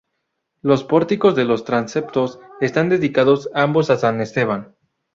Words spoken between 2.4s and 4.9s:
están dedicados ambos a San Esteban.